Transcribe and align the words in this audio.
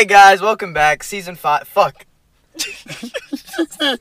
Hey 0.00 0.06
guys, 0.06 0.40
welcome 0.40 0.72
back. 0.72 1.02
Season 1.02 1.36
five. 1.36 1.68
Fuck. 1.68 2.06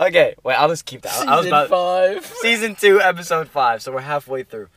okay, 0.00 0.36
wait. 0.44 0.54
I'll 0.54 0.68
just 0.68 0.86
keep 0.86 1.02
that. 1.02 1.26
I 1.26 1.34
was 1.34 1.46
Season 1.46 1.48
about 1.48 1.68
five. 1.68 2.24
season 2.24 2.76
two, 2.76 3.00
episode 3.00 3.48
five. 3.48 3.82
So 3.82 3.90
we're 3.90 4.02
halfway 4.02 4.44
through. 4.44 4.68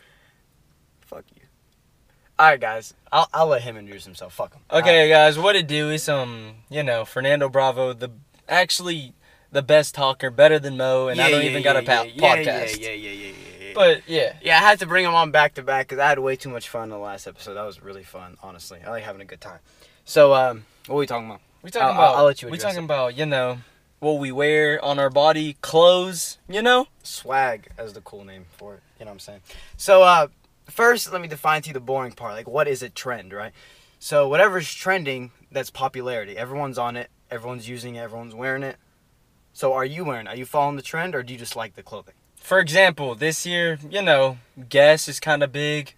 Fuck 1.02 1.26
you. 1.36 1.44
All 2.40 2.48
right, 2.48 2.60
guys. 2.60 2.96
I'll 3.12 3.30
I'll 3.32 3.46
let 3.46 3.62
him 3.62 3.78
introduce 3.78 4.04
himself. 4.04 4.34
Fuck 4.34 4.56
him. 4.56 4.64
Okay, 4.72 5.08
guys, 5.08 5.38
what 5.38 5.56
it 5.56 5.68
do 5.68 5.92
is 5.92 6.10
um, 6.10 6.54
you 6.68 6.82
know, 6.82 7.06
Fernando 7.06 7.48
Bravo, 7.48 7.94
the 7.94 8.10
actually 8.50 9.14
the 9.52 9.62
best 9.62 9.94
talker, 9.94 10.32
better 10.32 10.58
than 10.58 10.78
Mo, 10.78 11.10
and 11.10 11.22
I 11.22 11.30
don't 11.30 11.44
even 11.44 11.62
got 11.62 11.76
a 11.76 11.84
pa- 11.84 12.08
yeah, 12.12 12.38
podcast. 12.38 12.80
Yeah, 12.80 12.90
yeah, 12.90 12.94
yeah, 12.94 13.12
yeah, 13.12 13.26
yeah, 13.28 13.68
yeah. 13.68 13.74
But 13.76 14.02
yeah, 14.08 14.34
yeah, 14.42 14.58
I 14.58 14.62
had 14.62 14.80
to 14.80 14.88
bring 14.88 15.06
him 15.06 15.14
on 15.14 15.30
back 15.30 15.54
to 15.54 15.62
back 15.62 15.90
because 15.90 16.02
I 16.02 16.10
had 16.10 16.18
way 16.18 16.38
too 16.38 16.50
much 16.50 16.70
fun 16.70 16.86
in 16.86 16.90
the 16.90 16.98
last 16.98 17.28
episode. 17.28 17.54
That 17.54 17.66
was 17.68 17.84
really 17.84 18.04
fun, 18.04 18.38
honestly. 18.42 18.80
I 18.84 18.90
like 18.90 19.04
having 19.04 19.22
a 19.22 19.26
good 19.26 19.42
time. 19.42 19.60
So, 20.12 20.34
um, 20.34 20.66
what 20.88 20.96
are 20.96 21.00
we 21.00 21.08
talking 21.08 21.28
about? 21.30 21.40
we 21.62 21.72
talking 21.72 21.88
I'll- 21.88 21.94
about. 21.94 22.16
I'll 22.18 22.26
let 22.26 22.42
you 22.42 22.50
We 22.50 22.58
talking 22.58 22.80
it. 22.82 22.84
about 22.84 23.16
you 23.16 23.26
know 23.26 23.60
what 24.00 24.20
we 24.20 24.30
wear 24.30 24.84
on 24.84 25.00
our 25.00 25.10
body, 25.10 25.54
clothes. 25.62 26.38
You 26.50 26.62
know. 26.62 26.88
Swag 27.02 27.70
as 27.78 27.94
the 27.94 28.02
cool 28.02 28.26
name 28.26 28.46
for 28.58 28.74
it. 28.74 28.82
You 29.00 29.06
know 29.06 29.12
what 29.12 29.14
I'm 29.14 29.20
saying? 29.20 29.40
So, 29.78 30.04
uh, 30.04 30.28
first, 30.70 31.14
let 31.14 31.22
me 31.22 31.30
define 31.30 31.62
to 31.62 31.70
you 31.70 31.74
the 31.74 31.80
boring 31.80 32.12
part. 32.12 32.34
Like, 32.34 32.46
what 32.50 32.68
is 32.68 32.84
a 32.84 32.90
trend, 32.90 33.32
right? 33.32 33.54
So, 34.00 34.28
whatever's 34.28 34.74
trending, 34.74 35.32
that's 35.50 35.70
popularity. 35.70 36.36
Everyone's 36.38 36.78
on 36.78 36.98
it. 36.98 37.10
Everyone's 37.30 37.70
using 37.70 37.96
it. 37.96 38.00
Everyone's 38.00 38.36
wearing 38.36 38.64
it. 38.64 38.76
So, 39.54 39.72
are 39.72 39.86
you 39.86 40.04
wearing? 40.04 40.28
it? 40.28 40.32
Are 40.32 40.36
you 40.36 40.46
following 40.46 40.76
the 40.76 40.82
trend, 40.82 41.16
or 41.16 41.24
do 41.24 41.32
you 41.32 41.40
just 41.40 41.56
like 41.56 41.76
the 41.76 41.84
clothing? 41.84 42.16
For 42.36 42.60
example, 42.60 43.16
this 43.16 43.46
year, 43.46 43.80
you 43.90 44.02
know, 44.02 44.40
Guess 44.68 45.08
is 45.08 45.22
kind 45.22 45.42
of 45.42 45.54
big. 45.54 45.94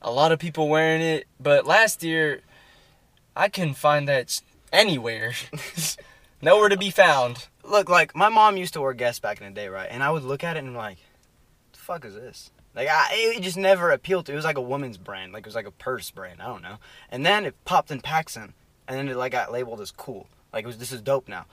A 0.00 0.10
lot 0.10 0.32
of 0.32 0.38
people 0.38 0.66
wearing 0.70 1.02
it, 1.02 1.26
but 1.38 1.66
last 1.66 2.02
year, 2.02 2.40
I 3.36 3.48
couldn't 3.48 3.74
find 3.74 4.08
that 4.08 4.40
anywhere. 4.72 5.34
Nowhere 6.42 6.68
to 6.68 6.76
be 6.76 6.90
found. 6.90 7.48
Look, 7.64 7.88
like 7.88 8.16
my 8.16 8.28
mom 8.28 8.56
used 8.56 8.72
to 8.74 8.80
wear 8.80 8.92
Guess 8.92 9.18
back 9.18 9.40
in 9.40 9.46
the 9.46 9.52
day, 9.52 9.68
right? 9.68 9.88
And 9.90 10.02
I 10.02 10.10
would 10.10 10.22
look 10.22 10.42
at 10.42 10.56
it 10.56 10.64
and 10.64 10.74
like, 10.74 10.98
"The 11.72 11.78
fuck 11.78 12.04
is 12.04 12.14
this?" 12.14 12.50
Like, 12.74 12.88
I, 12.88 13.08
it 13.12 13.42
just 13.42 13.56
never 13.56 13.90
appealed 13.90 14.26
to. 14.26 14.32
It 14.32 14.36
was 14.36 14.44
like 14.44 14.56
a 14.56 14.62
woman's 14.62 14.96
brand, 14.96 15.32
like 15.32 15.40
it 15.40 15.46
was 15.46 15.54
like 15.54 15.66
a 15.66 15.72
purse 15.72 16.10
brand. 16.10 16.40
I 16.40 16.46
don't 16.46 16.62
know. 16.62 16.76
And 17.10 17.26
then 17.26 17.44
it 17.44 17.64
popped 17.64 17.90
in 17.90 18.00
PacSun, 18.00 18.52
and 18.88 18.98
then 18.98 19.08
it 19.08 19.16
like 19.16 19.32
got 19.32 19.52
labeled 19.52 19.80
as 19.80 19.90
cool. 19.90 20.28
Like 20.52 20.64
it 20.64 20.66
was 20.66 20.78
this 20.78 20.92
is 20.92 21.02
dope 21.02 21.28
now. 21.28 21.46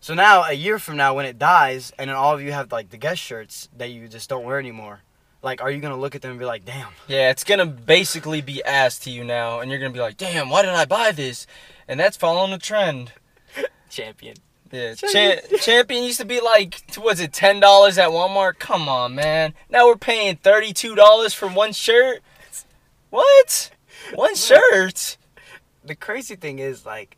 So 0.00 0.14
now 0.14 0.44
a 0.44 0.52
year 0.52 0.78
from 0.78 0.96
now, 0.96 1.14
when 1.14 1.26
it 1.26 1.38
dies, 1.38 1.92
and 1.98 2.08
then 2.10 2.16
all 2.16 2.34
of 2.34 2.42
you 2.42 2.52
have 2.52 2.72
like 2.72 2.90
the 2.90 2.96
Guess 2.96 3.18
shirts 3.18 3.68
that 3.76 3.90
you 3.90 4.08
just 4.08 4.28
don't 4.28 4.44
wear 4.44 4.58
anymore, 4.58 5.02
like, 5.42 5.60
are 5.62 5.70
you 5.70 5.80
gonna 5.80 5.96
look 5.96 6.14
at 6.14 6.22
them 6.22 6.30
and 6.32 6.40
be 6.40 6.46
like, 6.46 6.64
"Damn"? 6.64 6.88
Yeah, 7.08 7.30
it's 7.30 7.44
gonna 7.44 7.66
basically 7.66 8.40
be 8.40 8.62
asked 8.64 9.02
to 9.04 9.10
you 9.10 9.24
now, 9.24 9.60
and 9.60 9.70
you're 9.70 9.80
gonna 9.80 9.92
be 9.92 10.00
like, 10.00 10.16
"Damn, 10.16 10.48
why 10.50 10.62
did 10.62 10.70
I 10.70 10.84
buy 10.84 11.12
this?" 11.12 11.46
And 11.88 11.98
that's 11.98 12.16
following 12.16 12.52
the 12.52 12.58
trend. 12.58 13.12
Champion. 13.90 14.36
Yeah, 14.70 14.94
Champion. 14.94 15.40
Cha- 15.50 15.56
champion 15.58 16.04
used 16.04 16.18
to 16.20 16.24
be 16.24 16.40
like, 16.40 16.80
was 16.96 17.20
it 17.20 17.32
ten 17.34 17.60
dollars 17.60 17.98
at 17.98 18.08
Walmart? 18.08 18.58
Come 18.58 18.88
on, 18.88 19.14
man. 19.14 19.52
Now 19.68 19.86
we're 19.86 19.96
paying 19.96 20.36
thirty-two 20.36 20.94
dollars 20.94 21.34
for 21.34 21.46
one 21.46 21.72
shirt. 21.74 22.22
What? 23.10 23.70
One 24.14 24.34
shirt? 24.34 25.18
the 25.84 25.94
crazy 25.94 26.36
thing 26.36 26.58
is 26.58 26.86
like 26.86 27.16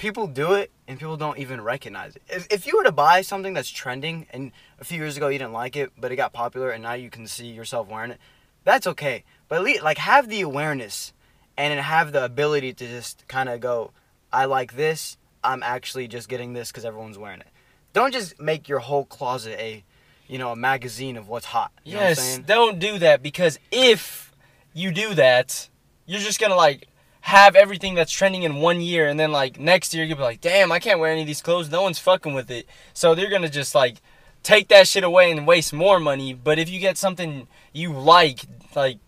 people 0.00 0.26
do 0.26 0.54
it 0.54 0.72
and 0.88 0.98
people 0.98 1.18
don't 1.18 1.38
even 1.38 1.60
recognize 1.60 2.16
it. 2.16 2.22
If, 2.26 2.46
if 2.50 2.66
you 2.66 2.76
were 2.78 2.84
to 2.84 2.92
buy 2.92 3.20
something 3.20 3.52
that's 3.52 3.68
trending 3.68 4.26
and 4.30 4.50
a 4.80 4.84
few 4.84 4.96
years 4.96 5.18
ago 5.18 5.28
you 5.28 5.38
didn't 5.38 5.52
like 5.52 5.76
it, 5.76 5.92
but 5.98 6.10
it 6.10 6.16
got 6.16 6.32
popular 6.32 6.70
and 6.70 6.82
now 6.82 6.94
you 6.94 7.10
can 7.10 7.26
see 7.26 7.48
yourself 7.48 7.86
wearing 7.86 8.12
it, 8.12 8.18
that's 8.64 8.86
okay. 8.86 9.24
But 9.46 9.56
at 9.56 9.62
least 9.62 9.82
like 9.82 9.98
have 9.98 10.28
the 10.28 10.40
awareness 10.40 11.12
and 11.56 11.78
have 11.78 12.12
the 12.12 12.24
ability 12.24 12.72
to 12.72 12.86
just 12.88 13.28
kind 13.28 13.50
of 13.50 13.60
go, 13.60 13.92
I 14.32 14.46
like 14.46 14.74
this. 14.74 15.18
I'm 15.44 15.62
actually 15.62 16.08
just 16.08 16.30
getting 16.30 16.54
this 16.54 16.72
because 16.72 16.86
everyone's 16.86 17.18
wearing 17.18 17.40
it. 17.40 17.48
Don't 17.92 18.12
just 18.12 18.40
make 18.40 18.70
your 18.70 18.78
whole 18.78 19.04
closet 19.04 19.60
a, 19.60 19.84
you 20.28 20.38
know, 20.38 20.52
a 20.52 20.56
magazine 20.56 21.18
of 21.18 21.28
what's 21.28 21.46
hot. 21.46 21.72
You 21.84 21.92
know 21.92 21.98
what 21.98 22.04
I'm 22.04 22.08
yes, 22.10 22.20
saying? 22.20 22.44
don't 22.46 22.78
do 22.78 22.98
that 23.00 23.22
because 23.22 23.58
if 23.70 24.32
you 24.72 24.92
do 24.92 25.12
that, 25.14 25.68
you're 26.06 26.20
just 26.20 26.40
gonna 26.40 26.56
like 26.56 26.88
have 27.22 27.54
everything 27.54 27.94
that's 27.94 28.12
trending 28.12 28.42
in 28.42 28.56
one 28.56 28.80
year, 28.80 29.08
and 29.08 29.18
then 29.20 29.32
like 29.32 29.58
next 29.60 29.94
year 29.94 30.04
you'll 30.04 30.16
be 30.16 30.22
like, 30.22 30.40
damn, 30.40 30.72
I 30.72 30.78
can't 30.78 31.00
wear 31.00 31.12
any 31.12 31.22
of 31.22 31.26
these 31.26 31.42
clothes. 31.42 31.70
No 31.70 31.82
one's 31.82 31.98
fucking 31.98 32.34
with 32.34 32.50
it. 32.50 32.66
So 32.94 33.14
they're 33.14 33.30
gonna 33.30 33.50
just 33.50 33.74
like 33.74 34.00
take 34.42 34.68
that 34.68 34.88
shit 34.88 35.04
away 35.04 35.30
and 35.30 35.46
waste 35.46 35.72
more 35.72 36.00
money. 36.00 36.32
But 36.32 36.58
if 36.58 36.70
you 36.70 36.80
get 36.80 36.96
something 36.96 37.46
you 37.72 37.92
like, 37.92 38.40
like 38.74 38.98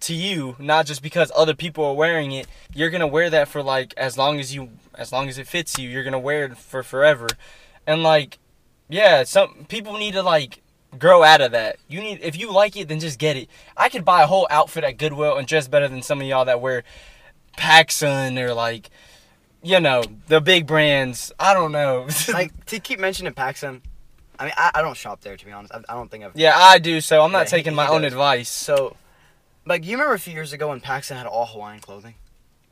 to 0.00 0.14
you, 0.14 0.56
not 0.58 0.86
just 0.86 1.02
because 1.02 1.30
other 1.36 1.54
people 1.54 1.84
are 1.84 1.94
wearing 1.94 2.32
it, 2.32 2.46
you're 2.74 2.90
gonna 2.90 3.06
wear 3.06 3.28
that 3.30 3.48
for 3.48 3.62
like 3.62 3.92
as 3.96 4.16
long 4.16 4.40
as 4.40 4.54
you, 4.54 4.70
as 4.94 5.12
long 5.12 5.28
as 5.28 5.38
it 5.38 5.46
fits 5.46 5.78
you. 5.78 5.88
You're 5.88 6.04
gonna 6.04 6.18
wear 6.18 6.46
it 6.46 6.56
for 6.56 6.82
forever, 6.82 7.28
and 7.86 8.02
like, 8.02 8.38
yeah, 8.88 9.24
some 9.24 9.66
people 9.68 9.98
need 9.98 10.12
to 10.12 10.22
like 10.22 10.62
grow 10.98 11.22
out 11.22 11.40
of 11.40 11.52
that. 11.52 11.76
You 11.88 12.00
need 12.00 12.20
if 12.22 12.38
you 12.38 12.52
like 12.52 12.76
it, 12.76 12.88
then 12.88 13.00
just 13.00 13.18
get 13.18 13.36
it. 13.36 13.48
I 13.76 13.88
could 13.90 14.04
buy 14.04 14.22
a 14.22 14.26
whole 14.26 14.46
outfit 14.50 14.84
at 14.84 14.96
Goodwill 14.98 15.36
and 15.36 15.46
dress 15.46 15.68
better 15.68 15.88
than 15.88 16.02
some 16.02 16.20
of 16.20 16.26
y'all 16.26 16.46
that 16.46 16.60
wear 16.60 16.84
PacSun 17.56 18.38
or 18.38 18.54
like, 18.54 18.90
you 19.62 19.80
know, 19.80 20.02
the 20.28 20.40
big 20.40 20.66
brands. 20.66 21.32
I 21.38 21.54
don't 21.54 21.72
know. 21.72 22.08
like 22.32 22.66
to 22.66 22.80
keep 22.80 22.98
mentioning 23.00 23.32
PacSun. 23.34 23.80
I 24.38 24.44
mean, 24.44 24.52
I, 24.56 24.70
I 24.76 24.82
don't 24.82 24.96
shop 24.96 25.20
there 25.20 25.36
to 25.36 25.44
be 25.44 25.52
honest. 25.52 25.74
I, 25.74 25.80
I 25.88 25.94
don't 25.94 26.10
think 26.10 26.24
I've 26.24 26.32
yeah, 26.34 26.56
I 26.56 26.78
do. 26.78 27.00
So 27.00 27.22
I'm 27.22 27.32
not 27.32 27.40
Yeah, 27.40 27.44
he- 27.44 27.50
taking 27.50 27.74
my 27.74 27.86
he 27.86 27.90
own 27.92 28.02
does. 28.02 28.12
advice. 28.12 28.48
So, 28.48 28.96
like, 29.66 29.84
you 29.84 29.92
remember 29.92 30.14
a 30.14 30.18
few 30.18 30.32
years 30.32 30.52
ago 30.54 30.68
when 30.68 30.80
PacSun 30.80 31.16
had 31.16 31.26
all 31.26 31.46
Hawaiian 31.46 31.80
clothing? 31.80 32.14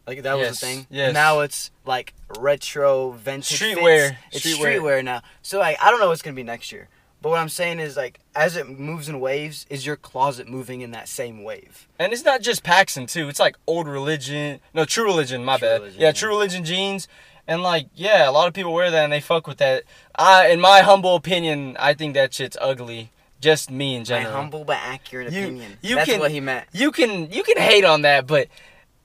Like 0.06 0.22
that 0.22 0.38
was 0.38 0.46
Yes, 0.46 0.60
the 0.60 0.66
thing. 0.66 0.86
yes. 0.88 1.12
Now 1.12 1.40
it's 1.40 1.70
like 1.84 2.14
retro, 2.38 3.10
vintage 3.10 3.60
Streetwear. 3.60 4.16
It's 4.32 4.46
streetwear. 4.46 4.78
streetwear. 4.80 5.04
now. 5.04 5.20
So 5.42 5.58
like, 5.58 5.76
I 5.82 5.90
don't 5.90 6.00
know 6.00 6.08
what's 6.08 6.22
gonna 6.22 6.34
be 6.34 6.42
next 6.42 6.72
year. 6.72 6.88
But 7.20 7.30
what 7.30 7.40
I'm 7.40 7.48
saying 7.48 7.80
is 7.80 7.96
like, 7.96 8.20
as 8.36 8.56
it 8.56 8.68
moves 8.78 9.08
in 9.08 9.18
waves, 9.18 9.66
is 9.68 9.84
your 9.84 9.96
closet 9.96 10.48
moving 10.48 10.82
in 10.82 10.92
that 10.92 11.08
same 11.08 11.42
wave? 11.42 11.88
And 11.98 12.12
it's 12.12 12.24
not 12.24 12.42
just 12.42 12.62
PacSun 12.62 13.10
too. 13.10 13.28
It's 13.28 13.40
like 13.40 13.56
old 13.66 13.88
religion. 13.88 14.60
No, 14.72 14.84
True 14.84 15.04
Religion. 15.04 15.44
My 15.44 15.58
True 15.58 15.68
bad. 15.68 15.80
Religion, 15.80 16.00
yeah, 16.00 16.06
yeah. 16.08 16.12
True 16.12 16.28
Religion 16.28 16.64
jeans. 16.64 17.08
And 17.48 17.62
like, 17.62 17.88
yeah, 17.94 18.28
a 18.28 18.30
lot 18.30 18.46
of 18.46 18.54
people 18.54 18.72
wear 18.72 18.90
that 18.90 19.02
and 19.04 19.12
they 19.12 19.20
fuck 19.20 19.46
with 19.46 19.58
that. 19.58 19.82
I, 20.14 20.48
in 20.48 20.60
my 20.60 20.80
humble 20.80 21.16
opinion, 21.16 21.76
I 21.80 21.94
think 21.94 22.14
that 22.14 22.32
shit's 22.34 22.56
ugly. 22.60 23.10
Just 23.40 23.70
me 23.70 23.94
in 23.94 24.04
general. 24.04 24.32
My 24.32 24.38
humble 24.38 24.64
but 24.64 24.78
accurate 24.80 25.32
You- 25.32 25.42
opinion. 25.44 25.78
you 25.80 25.94
That's 25.96 26.10
can- 26.10 26.20
what 26.20 26.30
he 26.32 26.40
meant. 26.40 26.66
you 26.72 26.90
can 26.92 27.30
you 27.32 27.42
can 27.44 27.56
hate 27.56 27.84
on 27.84 28.02
that, 28.02 28.26
but 28.26 28.48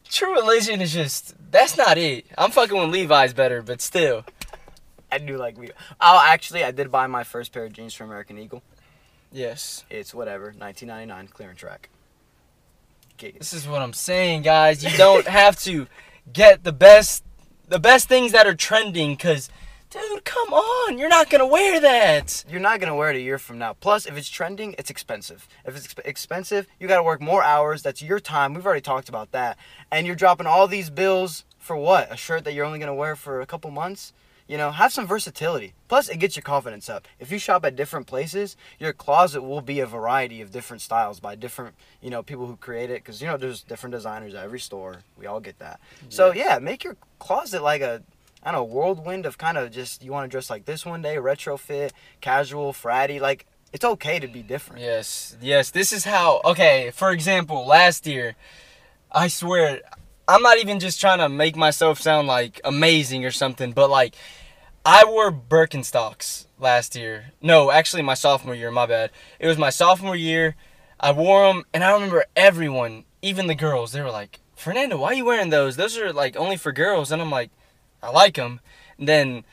True 0.10 0.34
Religion 0.34 0.82
is 0.82 0.92
just 0.94 1.34
that's 1.52 1.78
not 1.78 1.98
it. 1.98 2.26
I'm 2.38 2.52
fucking 2.52 2.78
with 2.80 2.90
Levi's 2.90 3.34
better, 3.34 3.62
but 3.62 3.80
still. 3.82 4.26
I 5.14 5.18
do 5.20 5.38
like 5.38 5.58
we. 5.58 5.70
Oh, 6.02 6.22
actually, 6.26 6.64
I 6.64 6.72
did 6.72 6.92
buy 6.92 7.08
my 7.08 7.24
first 7.24 7.52
pair 7.52 7.66
of 7.66 7.74
jeans 7.74 7.94
from 7.94 8.08
American 8.08 8.38
Eagle. 8.38 8.64
Yes. 9.32 9.84
It's 9.90 10.14
whatever, 10.14 10.46
1999 10.46 11.28
clearance 11.28 11.64
rack. 11.64 11.90
Gigas. 13.18 13.40
This 13.40 13.54
is 13.54 13.68
what 13.68 13.82
I'm 13.82 13.94
saying, 13.94 14.42
guys. 14.42 14.84
You 14.84 14.96
don't 14.98 15.28
have 15.42 15.60
to 15.64 15.88
get 16.32 16.64
the 16.64 16.72
best 16.72 17.24
the 17.68 17.80
best 17.80 18.08
things 18.08 18.32
that 18.32 18.46
are 18.48 18.56
trending 18.56 19.16
cuz 19.18 19.50
dude, 19.90 20.26
come 20.26 20.52
on. 20.54 20.98
You're 20.98 21.10
not 21.10 21.30
going 21.30 21.40
to 21.40 21.46
wear 21.46 21.80
that. 21.80 22.44
you're 22.50 22.60
not 22.60 22.80
gonna 22.80 22.96
wear 22.96 23.12
it 23.12 23.16
a 23.16 23.22
year 23.22 23.38
from 23.38 23.60
now. 23.60 23.74
Plus, 23.74 24.08
if 24.08 24.18
it's 24.18 24.28
trending, 24.30 24.74
it's 24.80 24.90
expensive. 24.90 25.48
If 25.66 25.76
it's 25.78 25.86
exp- 25.88 26.06
expensive, 26.06 26.66
you 26.80 26.88
gotta 26.88 27.04
work 27.04 27.22
more 27.22 27.44
hours. 27.44 27.84
That's 27.84 28.02
your 28.02 28.20
time. 28.20 28.56
We've 28.56 28.66
already 28.66 28.82
talked 28.82 29.08
about 29.10 29.32
that. 29.34 29.58
And 29.92 30.08
you're 30.08 30.16
dropping 30.16 30.48
all 30.48 30.68
these 30.68 30.90
bills 30.90 31.46
for 31.60 31.78
what? 31.78 32.12
A 32.12 32.18
shirt 32.18 32.44
that 32.46 32.54
you're 32.54 32.66
only 32.66 32.80
gonna 32.80 32.96
wear 32.96 33.16
for 33.16 33.40
a 33.42 33.46
couple 33.46 33.70
months. 33.70 34.14
You 34.48 34.58
know, 34.58 34.72
have 34.72 34.92
some 34.92 35.08
versatility. 35.08 35.74
Plus, 35.88 36.10
it 36.10 36.18
gets 36.18 36.36
your 36.36 36.44
confidence 36.44 36.90
up. 36.90 37.08
If 37.20 37.32
you 37.32 37.40
shop 37.40 37.64
at 37.66 37.76
different 37.76 38.08
places, 38.08 38.58
your 38.78 38.92
closet 38.92 39.42
will 39.42 39.62
be 39.62 39.80
a 39.80 39.86
variety 39.86 40.42
of 40.42 40.52
different 40.52 40.82
styles 40.82 41.20
by 41.20 41.36
different, 41.36 41.76
you 42.02 42.10
know, 42.10 42.22
people 42.22 42.48
who 42.48 42.58
create 42.58 42.90
it. 42.90 43.04
Because 43.04 43.22
you 43.22 43.28
know, 43.28 43.38
there's 43.38 43.62
different 43.62 43.94
designers 43.94 44.34
at 44.34 44.44
every 44.44 44.60
store. 44.60 45.04
We 45.18 45.26
all 45.28 45.40
get 45.40 45.60
that. 45.60 45.80
So 46.10 46.34
yeah, 46.34 46.60
make 46.60 46.84
your 46.84 46.98
closet 47.20 47.64
like 47.64 47.82
a 47.82 48.04
I 48.44 48.52
don't 48.52 48.60
know, 48.60 48.76
whirlwind 48.76 49.26
of 49.26 49.38
kind 49.38 49.58
of 49.58 49.72
just 49.72 50.04
you 50.04 50.12
want 50.12 50.30
to 50.30 50.30
dress 50.30 50.50
like 50.50 50.66
this 50.66 50.86
one 50.86 51.02
day, 51.02 51.16
retrofit, 51.16 51.92
casual, 52.20 52.74
fratty. 52.74 53.22
Like 53.22 53.46
it's 53.72 53.86
okay 53.86 54.20
to 54.20 54.28
be 54.28 54.42
different. 54.42 54.82
Yes, 54.82 55.38
yes. 55.42 55.72
This 55.72 55.94
is 55.94 56.04
how. 56.04 56.42
Okay, 56.44 56.92
for 56.94 57.12
example, 57.12 57.66
last 57.66 58.06
year, 58.06 58.36
I 59.12 59.30
swear, 59.30 59.82
I'm 60.28 60.42
not 60.42 60.58
even 60.60 60.80
just 60.80 61.02
trying 61.02 61.20
to 61.20 61.30
make 61.30 61.56
myself 61.56 62.00
sound 62.00 62.28
like 62.28 62.62
amazing 62.64 63.26
or 63.26 63.32
something, 63.32 63.74
but 63.74 63.90
like, 63.90 64.16
I 64.86 65.06
wore 65.06 65.32
Birkenstocks 65.32 66.46
last 66.60 66.96
year. 66.96 67.32
No, 67.42 67.72
actually, 67.72 68.02
my 68.02 68.14
sophomore 68.14 68.56
year. 68.56 68.72
My 68.72 68.86
bad. 68.86 69.12
It 69.40 69.48
was 69.48 69.58
my 69.58 69.70
sophomore 69.70 70.16
year. 70.16 70.56
I 71.00 71.12
wore 71.12 71.48
them, 71.48 71.64
and 71.74 71.84
I 71.84 71.94
remember 71.94 72.26
everyone, 72.36 73.06
even 73.22 73.48
the 73.48 73.56
girls, 73.56 73.92
they 73.92 74.02
were 74.02 74.12
like, 74.12 74.40
"Fernando, 74.56 74.98
why 74.98 75.10
are 75.10 75.14
you 75.14 75.26
wearing 75.26 75.50
those? 75.50 75.76
Those 75.76 75.98
are 75.98 76.14
like 76.14 76.36
only 76.38 76.58
for 76.58 76.72
girls." 76.72 77.12
And 77.12 77.22
I'm 77.22 77.32
like, 77.32 77.52
"I 78.02 78.10
like 78.10 78.36
them." 78.36 78.60
then 79.00 79.44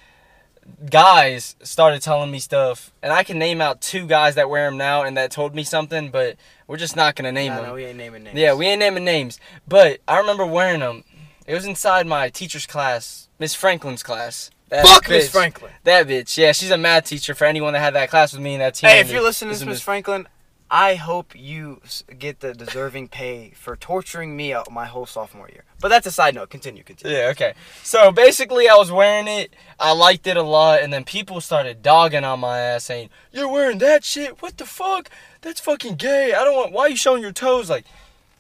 guys 0.88 1.56
started 1.62 2.02
telling 2.02 2.30
me 2.30 2.38
stuff, 2.38 2.92
and 3.02 3.12
I 3.12 3.22
can 3.24 3.38
name 3.38 3.60
out 3.60 3.80
two 3.80 4.06
guys 4.06 4.34
that 4.36 4.50
wear 4.50 4.66
them 4.66 4.76
now 4.76 5.02
and 5.02 5.16
that 5.16 5.30
told 5.30 5.54
me 5.54 5.64
something, 5.64 6.10
but 6.10 6.36
we're 6.70 6.76
just 6.76 6.94
not 6.94 7.16
gonna 7.16 7.32
name 7.32 7.50
Nah, 7.50 7.56
them. 7.56 7.66
no, 7.66 7.74
we 7.74 7.84
ain't 7.84 7.98
naming 7.98 8.22
names. 8.22 8.38
Yeah, 8.38 8.54
we 8.54 8.64
ain't 8.66 8.78
naming 8.78 9.04
names, 9.04 9.40
but 9.66 9.98
I 10.06 10.18
remember 10.18 10.46
wearing 10.46 10.78
them, 10.78 11.02
It 11.44 11.54
was 11.54 11.66
inside 11.66 12.06
my 12.06 12.28
teacher's 12.28 12.64
class, 12.64 13.28
Miss 13.40 13.56
Franklin's 13.56 14.04
class. 14.04 14.50
That 14.68 14.86
Fuck 14.86 15.08
Miss. 15.08 15.28
Franklin. 15.28 15.72
That 15.82 16.06
bitch. 16.06 16.36
Yeah, 16.38 16.52
she's 16.52 16.70
a 16.70 16.78
math 16.78 17.06
teacher. 17.06 17.34
For 17.34 17.44
anyone 17.44 17.72
that 17.72 17.80
had 17.80 17.94
that 17.94 18.08
class 18.08 18.32
with 18.32 18.40
me 18.40 18.52
and 18.54 18.60
that 18.62 18.76
team. 18.76 18.88
Hey, 18.88 19.00
if 19.00 19.10
you're 19.10 19.20
listening 19.20 19.56
to 19.56 19.66
Miss 19.66 19.80
Franklin, 19.80 20.28
I 20.70 20.94
hope 20.94 21.34
you 21.36 21.80
get 22.16 22.40
the 22.40 22.54
deserving 22.54 23.08
pay 23.08 23.50
for 23.56 23.74
torturing 23.74 24.36
me 24.36 24.52
out 24.52 24.70
my 24.70 24.86
whole 24.86 25.04
sophomore 25.04 25.48
year. 25.48 25.64
But 25.80 25.88
that's 25.88 26.06
a 26.06 26.12
side 26.12 26.36
note. 26.36 26.50
Continue, 26.50 26.84
continue. 26.84 27.16
Yeah, 27.16 27.30
okay. 27.30 27.54
So 27.82 28.12
basically, 28.12 28.68
I 28.68 28.76
was 28.76 28.92
wearing 28.92 29.26
it. 29.26 29.52
I 29.80 29.92
liked 29.92 30.28
it 30.28 30.36
a 30.36 30.42
lot, 30.42 30.80
and 30.80 30.92
then 30.92 31.02
people 31.04 31.40
started 31.40 31.82
dogging 31.82 32.22
on 32.22 32.38
my 32.38 32.60
ass, 32.60 32.84
saying, 32.84 33.10
"You're 33.32 33.48
wearing 33.48 33.78
that 33.78 34.04
shit? 34.04 34.40
What 34.40 34.58
the 34.58 34.66
fuck? 34.66 35.10
That's 35.40 35.60
fucking 35.60 35.96
gay. 35.96 36.34
I 36.34 36.44
don't 36.44 36.54
want. 36.54 36.72
Why 36.72 36.82
are 36.82 36.90
you 36.90 36.96
showing 36.96 37.22
your 37.22 37.32
toes? 37.32 37.68
Like, 37.68 37.86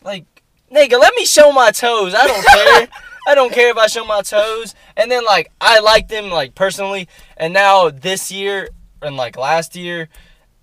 like, 0.04 0.24
nigga, 0.70 1.00
let 1.00 1.14
me 1.16 1.24
show 1.24 1.50
my 1.50 1.72
toes. 1.72 2.14
I 2.14 2.26
don't 2.26 2.46
care. 2.46 2.88
I 3.26 3.34
don't 3.34 3.52
care 3.52 3.70
if 3.70 3.76
I 3.76 3.86
show 3.86 4.04
my 4.04 4.22
toes. 4.22 4.74
And 4.96 5.10
then 5.10 5.24
like, 5.24 5.50
I 5.60 5.80
liked 5.80 6.08
them 6.08 6.30
like 6.30 6.54
personally, 6.54 7.08
and 7.36 7.52
now 7.52 7.90
this 7.90 8.30
year 8.30 8.68
and 9.02 9.16
like 9.16 9.36
last 9.36 9.74
year, 9.74 10.08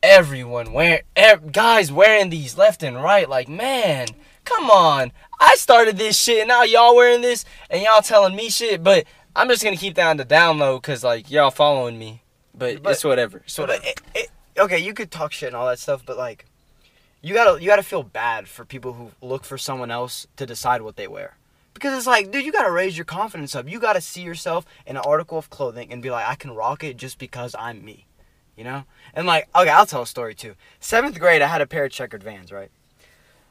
everyone 0.03 0.73
wearing, 0.73 1.01
ev- 1.15 1.51
guys 1.51 1.91
wearing 1.91 2.29
these 2.29 2.57
left 2.57 2.83
and 2.83 3.01
right. 3.01 3.29
Like, 3.29 3.47
man, 3.49 4.07
come 4.45 4.69
on. 4.69 5.11
I 5.39 5.55
started 5.55 5.97
this 5.97 6.19
shit, 6.19 6.39
and 6.39 6.47
now 6.47 6.63
y'all 6.63 6.95
wearing 6.95 7.21
this, 7.21 7.45
and 7.69 7.81
y'all 7.81 8.01
telling 8.01 8.35
me 8.35 8.49
shit. 8.49 8.83
But 8.83 9.05
I'm 9.35 9.47
just 9.49 9.63
gonna 9.63 9.77
keep 9.77 9.95
that 9.95 10.07
on 10.07 10.17
the 10.17 10.25
down 10.25 10.57
low, 10.57 10.79
cause 10.79 11.03
like 11.03 11.29
y'all 11.29 11.51
following 11.51 11.97
me. 11.99 12.21
But, 12.57 12.81
But- 12.81 12.93
it's 12.93 13.03
whatever. 13.03 13.39
It's 13.39 13.53
So, 13.53 13.63
whatever. 13.63 13.83
it, 13.85 14.01
it, 14.15 14.29
okay, 14.57 14.79
you 14.79 14.93
could 14.93 15.11
talk 15.11 15.31
shit 15.31 15.47
and 15.47 15.55
all 15.55 15.67
that 15.67 15.77
stuff, 15.79 16.01
but 16.05 16.17
like, 16.17 16.45
you 17.21 17.33
gotta 17.33 17.61
you 17.61 17.67
gotta 17.67 17.83
feel 17.83 18.03
bad 18.03 18.47
for 18.47 18.65
people 18.65 18.93
who 18.93 19.11
look 19.21 19.43
for 19.43 19.57
someone 19.57 19.91
else 19.91 20.25
to 20.37 20.45
decide 20.45 20.81
what 20.81 20.95
they 20.95 21.07
wear. 21.07 21.35
Because 21.75 21.95
it's 21.95 22.07
like, 22.07 22.31
dude, 22.31 22.43
you 22.43 22.51
gotta 22.51 22.71
raise 22.71 22.97
your 22.97 23.05
confidence 23.05 23.53
up. 23.55 23.69
You 23.69 23.79
gotta 23.79 24.01
see 24.01 24.21
yourself 24.23 24.65
in 24.87 24.95
an 24.97 25.03
article 25.05 25.37
of 25.37 25.51
clothing 25.51 25.91
and 25.91 26.01
be 26.01 26.09
like, 26.09 26.27
I 26.27 26.33
can 26.33 26.51
rock 26.55 26.83
it 26.83 26.97
just 26.97 27.19
because 27.19 27.53
I'm 27.59 27.85
me. 27.85 28.06
You 28.57 28.63
know? 28.63 28.83
And 29.13 29.25
like, 29.27 29.47
okay, 29.55 29.69
I'll 29.69 29.85
tell 29.85 30.01
a 30.01 30.07
story 30.07 30.35
too. 30.35 30.55
Seventh 30.79 31.19
grade, 31.19 31.41
I 31.41 31.47
had 31.47 31.61
a 31.61 31.67
pair 31.67 31.85
of 31.85 31.91
checkered 31.91 32.23
vans, 32.23 32.51
right? 32.51 32.71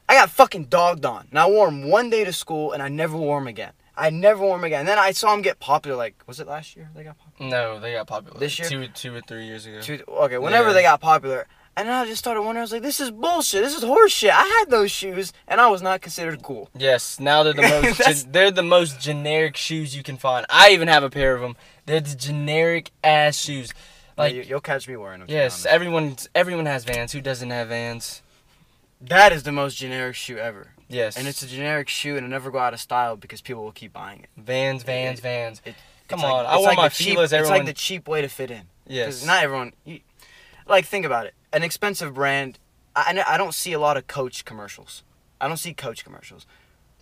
I 0.09 0.13
got 0.15 0.29
fucking 0.29 0.65
dogged 0.65 1.05
on. 1.05 1.27
And 1.29 1.39
I 1.39 1.47
wore 1.49 1.67
them 1.67 1.89
one 1.89 2.09
day 2.09 2.23
to 2.25 2.33
school 2.33 2.71
and 2.73 2.83
I 2.83 2.89
never 2.89 3.17
wore 3.17 3.39
them 3.39 3.47
again. 3.47 3.71
I 3.95 4.09
never 4.11 4.41
wore 4.41 4.55
them 4.57 4.63
again. 4.65 4.81
And 4.81 4.87
then 4.89 4.99
I 4.99 5.11
saw 5.11 5.31
them 5.31 5.41
get 5.41 5.59
popular, 5.59 5.97
like, 5.97 6.15
was 6.27 6.39
it 6.39 6.47
last 6.47 6.75
year 6.75 6.89
they 6.95 7.03
got 7.03 7.17
popular? 7.17 7.49
no, 7.49 7.79
they 7.79 7.93
got 7.93 8.05
popular 8.07 8.39
This 8.39 8.59
year? 8.59 8.69
two, 8.69 8.87
two 8.89 9.15
or 9.15 9.21
three 9.21 9.45
years 9.45 9.65
ago. 9.65 9.81
Two, 9.81 10.03
okay, 10.07 10.37
whenever 10.37 10.67
Yeah. 10.67 10.73
they 10.73 10.81
got 10.83 10.99
popular. 11.01 11.47
And 11.75 11.87
then 11.87 11.95
I 11.95 12.05
just 12.05 12.19
started 12.19 12.41
wondering, 12.41 12.59
I 12.59 12.61
was 12.63 12.71
like, 12.71 12.81
this 12.81 12.99
is 12.99 13.11
bullshit. 13.11 13.63
This 13.63 13.75
is 13.77 13.83
horse 13.83 14.11
shit. 14.11 14.31
I 14.33 14.43
had 14.59 14.69
those 14.69 14.89
shoes 14.91 15.31
and 15.47 15.61
I 15.61 15.67
was 15.69 15.81
not 15.81 16.01
considered 16.01 16.41
cool. 16.41 16.69
Yes, 16.75 17.19
now 17.19 17.43
they're 17.43 17.53
the 17.53 17.61
most 17.83 17.97
gen- 17.99 18.31
they're 18.31 18.51
the 18.51 18.63
most 18.63 18.99
generic 18.99 19.55
shoes 19.57 19.95
you 19.95 20.03
can 20.03 20.17
find. 20.17 20.45
I 20.49 20.71
even 20.71 20.87
have 20.87 21.03
a 21.03 21.09
pair 21.09 21.33
of 21.35 21.41
them. 21.41 21.55
They're 21.85 22.01
the 22.01 22.15
generic 22.15 22.91
ass 23.03 23.37
shoes. 23.37 23.73
Like, 24.17 24.33
you, 24.35 24.41
you'll 24.43 24.61
catch 24.61 24.87
me 24.87 24.95
wearing 24.95 25.19
them. 25.19 25.27
yes, 25.29 25.65
everyone 25.65 26.15
everyone 26.33 26.65
has 26.65 26.83
Vans. 26.85 27.11
Who 27.13 27.21
doesn't 27.21 27.49
have 27.49 27.69
Vans? 27.69 28.21
that 28.99 29.31
is 29.31 29.43
the 29.43 29.51
most 29.51 29.75
generic 29.77 30.15
shoe 30.15 30.37
ever. 30.37 30.69
Yes, 30.89 31.17
And 31.17 31.27
it's 31.27 31.43
a 31.43 31.47
generic 31.47 31.87
shoe 31.89 32.11
and 32.15 32.19
it'll 32.19 32.29
never 32.29 32.49
go 32.49 32.57
out 32.59 32.73
of 32.73 32.79
style 32.79 33.15
because 33.15 33.41
people 33.41 33.63
will 33.63 33.71
keep 33.73 33.93
buying 33.93 34.21
it. 34.21 34.29
Vans, 34.37 34.81
Vans, 34.83 35.19
Vans. 35.19 35.61
It- 35.65 35.75
Come 36.07 36.19
it's 36.19 36.23
like- 36.23 36.33
on, 36.33 36.45
I 36.45 36.49
it's 36.53 36.57
wore 36.59 36.67
like 36.69 36.77
my 36.77 36.87
the 36.87 36.95
cheap, 36.95 37.13
Fila's, 37.15 37.33
It's 37.33 37.49
like 37.49 37.65
the 37.65 37.73
cheap 37.73 38.07
way 38.07 38.21
to 38.21 38.29
fit 38.29 38.49
in. 38.49 38.63
Yes, 38.87 39.25
not 39.25 39.43
everyone. 39.43 39.73
You, 39.83 39.99
like, 40.65 40.85
think 40.85 41.05
about 41.05 41.25
it. 41.25 41.33
An 41.53 41.61
expensive 41.63 42.13
brand. 42.13 42.57
I 42.95 43.21
I 43.27 43.37
don't 43.37 43.53
see 43.53 43.73
a 43.73 43.79
lot 43.79 43.97
of 43.97 44.07
Coach 44.07 44.45
commercials. 44.45 45.03
I 45.41 45.47
don't 45.49 45.57
see 45.57 45.73
Coach 45.73 46.03
commercials. 46.05 46.47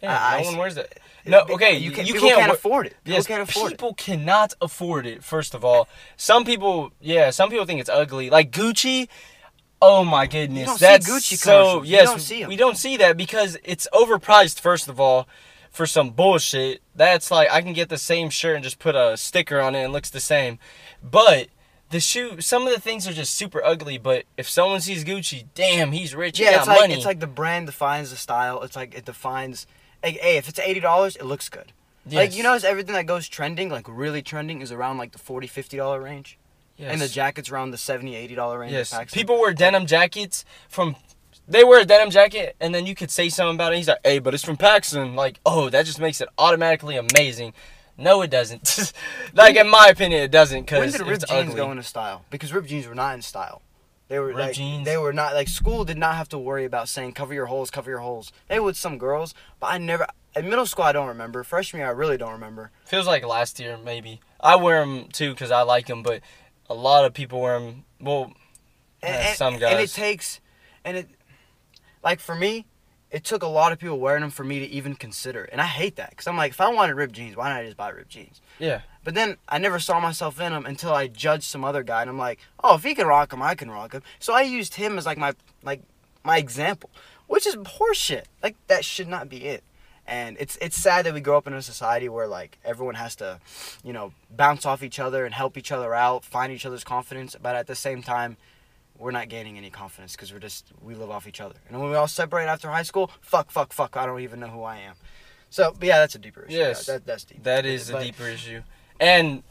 Yeah, 0.05 0.19
I- 0.27 0.41
no 0.41 0.43
I- 0.47 0.51
one 0.51 0.57
wears 0.57 0.75
that. 0.75 0.97
No, 1.27 1.39
okay, 1.49 1.73
you, 1.73 1.89
you, 1.89 1.91
can, 1.91 2.05
you 2.05 2.13
people 2.13 2.29
can't. 2.29 2.39
can't 2.41 2.51
afford 2.51 2.85
it. 2.85 2.95
People 3.03 3.15
Yes, 3.15 3.25
can't 3.27 3.41
afford 3.49 3.71
it. 3.71 3.77
people 3.79 3.93
cannot 3.95 4.53
afford 4.61 5.07
it. 5.07 5.23
First 5.23 5.55
of 5.55 5.65
all, 5.65 5.87
some 6.17 6.45
people, 6.45 6.91
yeah, 7.01 7.31
some 7.31 7.49
people 7.49 7.65
think 7.65 7.79
it's 7.79 7.89
ugly. 7.89 8.29
Like 8.29 8.51
Gucci. 8.51 9.07
Oh 9.81 10.03
my 10.05 10.25
goodness, 10.27 10.79
don't 10.79 11.03
see 11.03 11.11
Gucci 11.11 11.37
so. 11.37 11.81
You 11.83 11.91
Yes, 11.97 12.29
don't 12.29 12.47
we 12.47 12.55
don't 12.55 12.77
see 12.77 12.97
that 12.97 13.17
because 13.17 13.57
it's 13.63 13.87
overpriced. 13.93 14.59
First 14.59 14.87
of 14.87 14.99
all, 14.99 15.27
for 15.71 15.85
some 15.87 16.11
bullshit. 16.11 16.81
That's 16.95 17.29
like 17.31 17.49
I 17.51 17.61
can 17.61 17.73
get 17.73 17.89
the 17.89 17.97
same 17.97 18.29
shirt 18.29 18.55
and 18.55 18.63
just 18.63 18.79
put 18.79 18.95
a 18.95 19.17
sticker 19.17 19.59
on 19.59 19.73
it 19.75 19.79
and 19.79 19.87
it 19.89 19.93
looks 19.93 20.09
the 20.11 20.19
same. 20.21 20.59
But 21.03 21.47
the 21.89 21.99
shoe, 21.99 22.39
some 22.39 22.65
of 22.67 22.73
the 22.73 22.79
things 22.79 23.07
are 23.07 23.13
just 23.13 23.33
super 23.35 23.63
ugly. 23.63 23.97
But 23.97 24.25
if 24.37 24.47
someone 24.49 24.79
sees 24.79 25.03
Gucci, 25.03 25.45
damn, 25.55 25.91
he's 25.91 26.15
rich. 26.15 26.37
he 26.37 26.43
Yeah, 26.45 26.51
got 26.51 26.59
it's 26.59 26.67
like 26.67 26.79
money. 26.81 26.93
it's 26.93 27.05
like 27.05 27.19
the 27.19 27.27
brand 27.27 27.65
defines 27.65 28.11
the 28.11 28.15
style. 28.17 28.61
It's 28.61 28.75
like 28.75 28.95
it 28.95 29.05
defines. 29.05 29.65
Like, 30.03 30.17
hey, 30.19 30.37
if 30.37 30.47
it's 30.49 30.59
eighty 30.59 30.79
dollars, 30.79 31.15
it 31.15 31.25
looks 31.25 31.49
good. 31.49 31.71
Like 32.05 32.31
you 32.31 32.37
Yes. 32.37 32.43
notice 32.43 32.63
everything 32.63 32.93
that 32.93 33.07
goes 33.07 33.27
trending, 33.27 33.69
like 33.69 33.85
really 33.89 34.21
trending, 34.21 34.61
is 34.61 34.71
around 34.71 34.97
like 34.99 35.11
the 35.11 35.17
40 35.17 35.47
50 35.47 35.75
dollar 35.77 35.99
range, 36.01 36.37
Yes. 36.77 36.91
and 36.91 37.01
the 37.01 37.07
jackets 37.07 37.49
around 37.49 37.71
the 37.71 37.77
70 37.77 38.15
80 38.15 38.35
dollar 38.35 38.59
range. 38.59 38.73
Yes, 38.73 38.93
people 39.11 39.39
wear 39.39 39.53
denim 39.53 39.85
jackets 39.87 40.45
from. 40.69 40.95
They 41.47 41.63
wear 41.63 41.81
a 41.81 41.85
denim 41.85 42.09
jacket, 42.11 42.55
and 42.59 42.73
then 42.73 42.85
you 42.87 42.95
could 42.95 43.11
say 43.11 43.29
something 43.29 43.55
about 43.55 43.73
it. 43.73 43.77
He's 43.77 43.87
like, 43.87 43.99
"Hey, 44.03 44.19
but 44.19 44.33
it's 44.33 44.43
from 44.43 44.57
PacSun." 44.57 45.15
Like, 45.15 45.39
oh, 45.45 45.69
that 45.69 45.85
just 45.85 45.99
makes 45.99 46.19
it 46.21 46.29
automatically 46.37 46.95
amazing. 46.97 47.53
No, 47.97 48.21
it 48.23 48.29
doesn't. 48.29 48.93
like, 49.33 49.55
in 49.55 49.69
my 49.69 49.87
opinion, 49.87 50.21
it 50.21 50.31
doesn't 50.31 50.69
When 50.71 50.81
because 50.81 50.93
did 50.93 51.01
ripped 51.07 51.27
jeans 51.29 51.49
ugly. 51.49 51.55
go 51.55 51.71
into 51.71 51.83
style? 51.83 52.25
Because 52.29 52.51
ripped 52.51 52.67
jeans 52.67 52.87
were 52.87 52.95
not 52.95 53.13
in 53.15 53.21
style. 53.21 53.61
They 54.07 54.19
were 54.19 54.33
like 54.33 54.53
jeans? 54.53 54.85
they 54.85 54.97
were 54.97 55.13
not 55.13 55.33
like 55.33 55.47
school 55.47 55.83
did 55.83 55.97
not 55.97 56.15
have 56.15 56.29
to 56.29 56.37
worry 56.37 56.63
about 56.65 56.87
saying 56.89 57.13
cover 57.13 57.33
your 57.33 57.47
holes, 57.47 57.71
cover 57.71 57.89
your 57.89 57.99
holes. 57.99 58.31
They 58.47 58.59
would 58.59 58.75
some 58.75 58.97
girls, 58.97 59.33
but 59.59 59.67
I 59.67 59.77
never. 59.77 60.05
In 60.35 60.49
middle 60.49 60.65
school, 60.65 60.83
I 60.85 60.91
don't 60.91 61.07
remember. 61.07 61.43
Freshman 61.43 61.79
year, 61.79 61.87
I 61.87 61.91
really 61.91 62.17
don't 62.17 62.33
remember. 62.33 62.69
Feels 62.85 63.07
like 63.07 63.25
last 63.25 63.59
year, 63.59 63.77
maybe. 63.83 64.19
I 64.39 64.57
wear 64.57 64.81
them 64.85 65.07
too 65.11 65.31
because 65.31 65.49
I 65.49 65.61
like 65.61 65.87
them, 65.87 66.03
but 66.03 66.21
a 66.69 66.73
lot 66.75 67.05
of 67.05 67.13
people 67.13 67.39
wear 67.41 67.59
them. 67.59 67.85
Well, 68.01 68.33
And, 69.01 69.13
Yeah, 69.13 69.27
and- 69.29 69.37
some 69.37 69.57
guys. 69.57 69.71
and 69.71 69.81
it 69.81 69.89
takes, 69.91 70.39
and 70.83 70.97
it, 70.97 71.09
like 72.03 72.19
for 72.19 72.35
me, 72.35 72.65
it 73.15 73.23
took 73.23 73.43
a 73.43 73.47
lot 73.47 73.71
of 73.71 73.79
people 73.79 73.97
wearing 73.97 74.19
them 74.19 74.29
for 74.29 74.43
me 74.43 74.59
to 74.59 74.65
even 74.65 74.93
consider. 74.93 75.45
And 75.45 75.61
I 75.61 75.65
hate 75.67 75.95
that 75.95 76.09
because 76.09 76.27
I'm 76.27 76.35
like, 76.35 76.51
if 76.51 76.59
I 76.59 76.67
wanted 76.67 76.95
ripped 76.95 77.15
jeans, 77.15 77.37
why 77.37 77.47
not 77.49 77.63
just 77.63 77.77
buy 77.77 77.87
ripped 77.89 78.09
jeans? 78.09 78.41
yeah, 78.59 78.81
But 79.05 79.13
then 79.13 79.37
I 79.47 79.57
never 79.57 79.79
saw 79.79 80.01
myself 80.01 80.37
in 80.41 80.51
them 80.51 80.65
until 80.65 80.91
I 80.93 81.07
judged 81.07 81.45
some 81.45 81.63
other 81.63 81.81
guy, 81.81 82.01
and 82.01 82.09
I'm 82.09 82.17
like, 82.17 82.39
oh, 82.61 82.75
if 82.75 82.83
he 82.83 82.93
can 82.93 83.07
rock 83.07 83.29
them, 83.29 83.41
I 83.41 83.55
can 83.55 83.71
rock 83.71 83.91
them. 83.91 84.03
So 84.19 84.33
I 84.33 84.41
used 84.41 84.75
him 84.75 84.97
as 84.97 85.05
like 85.05 85.17
my 85.17 85.33
like 85.63 85.81
my 86.25 86.37
example, 86.37 86.89
which 87.27 87.47
is 87.47 87.55
horseshit. 87.55 88.25
Like 88.43 88.57
that 88.67 88.83
should 88.83 89.07
not 89.07 89.29
be 89.29 89.45
it. 89.45 89.63
And 90.05 90.35
it's 90.37 90.57
it's 90.59 90.75
sad 90.77 91.05
that 91.05 91.13
we 91.13 91.21
grow 91.21 91.37
up 91.37 91.47
in 91.47 91.53
a 91.53 91.61
society 91.61 92.09
where 92.09 92.27
like 92.27 92.57
everyone 92.65 92.95
has 92.95 93.15
to, 93.15 93.39
you 93.81 93.93
know, 93.93 94.11
bounce 94.29 94.65
off 94.65 94.83
each 94.83 94.99
other 94.99 95.25
and 95.25 95.33
help 95.33 95.57
each 95.57 95.71
other 95.71 95.93
out, 95.95 96.25
find 96.25 96.51
each 96.51 96.65
other's 96.65 96.83
confidence. 96.83 97.35
But 97.41 97.55
at 97.55 97.67
the 97.67 97.75
same 97.75 98.03
time, 98.03 98.35
we're 98.97 99.11
not 99.11 99.29
gaining 99.29 99.57
any 99.57 99.69
confidence 99.69 100.13
because 100.13 100.31
we're 100.31 100.39
just 100.39 100.71
we 100.81 100.95
live 100.95 101.09
off 101.09 101.27
each 101.27 101.41
other. 101.41 101.55
And 101.69 101.79
when 101.79 101.89
we 101.89 101.95
all 101.95 102.07
separate 102.07 102.47
after 102.47 102.69
high 102.69 102.83
school, 102.83 103.11
fuck, 103.21 103.51
fuck, 103.51 103.73
fuck, 103.73 103.97
I 103.97 104.05
don't 104.05 104.21
even 104.21 104.39
know 104.39 104.47
who 104.47 104.63
I 104.63 104.77
am. 104.77 104.95
So, 105.49 105.73
but 105.77 105.87
yeah, 105.87 105.99
that's 105.99 106.15
a 106.15 106.19
deeper 106.19 106.43
issue. 106.43 106.57
Yes. 106.57 106.85
that, 106.85 107.05
that's 107.05 107.23
deep. 107.25 107.43
that 107.43 107.65
is 107.65 107.89
a 107.89 108.03
deeper 108.03 108.27
issue. 108.27 108.61
And 108.99 109.43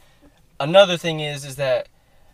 another 0.59 0.97
thing 0.97 1.19
is, 1.19 1.45
is 1.45 1.55
that 1.55 1.89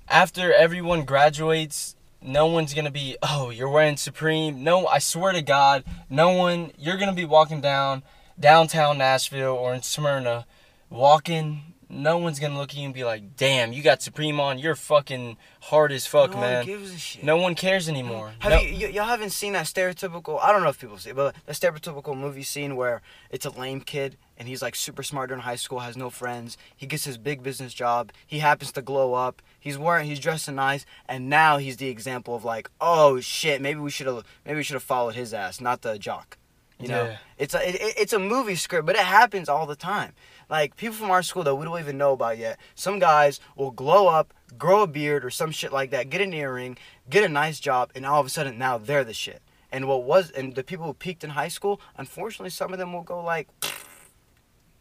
after 0.07 0.53
everyone 0.53 1.05
graduates, 1.05 1.95
no 2.21 2.45
one's 2.45 2.73
gonna 2.73 2.91
be, 2.91 3.17
oh, 3.23 3.49
you're 3.49 3.69
wearing 3.69 3.97
Supreme. 3.97 4.63
No, 4.63 4.87
I 4.87 4.99
swear 4.99 5.31
to 5.33 5.41
God, 5.41 5.83
no 6.09 6.31
one. 6.31 6.71
You're 6.77 6.97
gonna 6.97 7.13
be 7.13 7.25
walking 7.25 7.61
down 7.61 8.03
downtown 8.39 8.97
Nashville 8.97 9.53
or 9.53 9.73
in 9.73 9.81
Smyrna, 9.81 10.45
walking. 10.89 11.70
No 11.93 12.17
one's 12.17 12.39
gonna 12.39 12.57
look 12.57 12.69
at 12.71 12.77
you 12.77 12.85
and 12.85 12.93
be 12.93 13.03
like, 13.03 13.35
damn, 13.35 13.73
you 13.73 13.83
got 13.83 14.01
Supreme 14.01 14.39
on. 14.39 14.57
You're 14.59 14.75
fucking 14.75 15.35
hard 15.61 15.91
as 15.91 16.07
fuck, 16.07 16.31
no 16.31 16.39
man. 16.39 16.55
One 16.59 16.65
gives 16.65 16.93
a 16.93 16.97
shit. 16.97 17.23
No 17.23 17.35
one 17.37 17.53
cares 17.53 17.89
anymore. 17.89 18.31
Have 18.39 18.51
No- 18.53 18.59
you, 18.61 18.87
y- 18.87 18.93
y'all 18.93 19.05
haven't 19.05 19.31
seen 19.31 19.53
that 19.53 19.65
stereotypical? 19.65 20.39
I 20.41 20.51
don't 20.53 20.63
know 20.63 20.69
if 20.69 20.79
people 20.79 20.97
see, 20.97 21.09
it, 21.09 21.15
but 21.15 21.35
the 21.45 21.51
stereotypical 21.53 22.17
movie 22.17 22.43
scene 22.43 22.75
where 22.77 23.01
it's 23.29 23.45
a 23.45 23.49
lame 23.49 23.81
kid 23.81 24.17
and 24.37 24.47
he's 24.47 24.61
like 24.61 24.75
super 24.75 25.03
smart 25.03 25.29
during 25.29 25.43
high 25.43 25.55
school, 25.57 25.79
has 25.79 25.97
no 25.97 26.09
friends. 26.09 26.57
He 26.75 26.87
gets 26.87 27.03
his 27.03 27.17
big 27.17 27.43
business 27.43 27.73
job. 27.73 28.11
He 28.25 28.39
happens 28.39 28.71
to 28.71 28.81
glow 28.81 29.13
up. 29.13 29.41
He's 29.59 29.77
wearing, 29.77 30.07
he's 30.07 30.19
dressing 30.19 30.55
nice, 30.55 30.85
and 31.07 31.29
now 31.29 31.57
he's 31.57 31.77
the 31.77 31.89
example 31.89 32.35
of 32.35 32.43
like, 32.45 32.69
oh 32.79 33.19
shit, 33.19 33.61
maybe 33.61 33.79
we 33.81 33.91
should 33.91 34.07
have, 34.07 34.23
maybe 34.45 34.55
we 34.57 34.63
should 34.63 34.73
have 34.75 34.81
followed 34.83 35.15
his 35.15 35.33
ass, 35.33 35.59
not 35.61 35.81
the 35.81 35.99
jock. 35.99 36.37
You 36.81 36.87
know, 36.89 37.03
Yeah. 37.05 37.17
it's 37.37 37.53
a, 37.53 37.67
it, 37.69 37.75
it- 37.75 37.93
it's 37.97 38.13
a 38.13 38.19
movie 38.19 38.55
script, 38.55 38.85
but 38.85 38.95
it 38.95 39.01
happens 39.03 39.47
all 39.49 39.65
the 39.65 39.75
time. 39.75 40.13
Like 40.49 40.75
people 40.75 40.95
from 40.95 41.11
our 41.11 41.23
school 41.23 41.43
that 41.43 41.55
we 41.55 41.65
don't 41.65 41.79
even 41.79 41.97
know 41.97 42.13
about 42.13 42.37
yet. 42.37 42.59
Some 42.75 42.99
guys 42.99 43.39
will 43.55 43.71
glow 43.71 44.07
up, 44.07 44.33
grow 44.57 44.81
a 44.83 44.87
beard 44.87 45.23
or 45.23 45.29
some 45.29 45.51
shit 45.51 45.71
like 45.71 45.91
that, 45.91 46.09
get 46.09 46.19
an 46.21 46.33
earring, 46.33 46.77
get 47.09 47.23
a 47.23 47.29
nice 47.29 47.59
job, 47.59 47.91
and 47.95 48.05
all 48.05 48.19
of 48.19 48.25
a 48.25 48.29
sudden 48.29 48.57
now 48.57 48.77
they're 48.77 49.03
the 49.05 49.13
shit. 49.13 49.41
And 49.71 49.87
what 49.87 50.03
was 50.03 50.29
and 50.31 50.53
the 50.55 50.63
people 50.63 50.85
who 50.85 50.93
peaked 50.93 51.23
in 51.23 51.29
high 51.29 51.47
school, 51.47 51.79
unfortunately, 51.97 52.49
some 52.49 52.73
of 52.73 52.79
them 52.79 52.91
will 52.91 53.03
go 53.03 53.23
like 53.23 53.47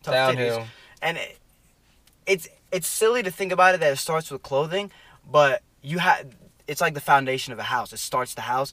tough 0.03 0.15
titties. 0.15 0.37
downhill. 0.37 0.67
And 1.03 1.17
it, 1.19 1.39
it's 2.27 2.49
it's 2.73 2.87
silly 2.89 3.23
to 3.23 3.31
think 3.31 3.53
about 3.53 3.75
it 3.75 3.81
that 3.81 3.93
it 3.93 3.97
starts 3.97 4.31
with 4.31 4.43
clothing, 4.43 4.91
but 5.31 5.63
you 5.83 5.99
have 5.99 6.35
it's 6.67 6.81
like 6.81 6.95
the 6.95 7.01
foundation 7.01 7.53
of 7.53 7.59
a 7.59 7.65
house. 7.65 7.93
It 7.93 7.99
starts 7.99 8.35
the 8.35 8.43
house. 8.43 8.73